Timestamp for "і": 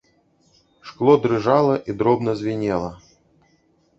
1.93-1.95